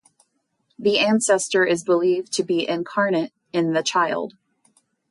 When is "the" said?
0.79-0.97, 3.73-3.83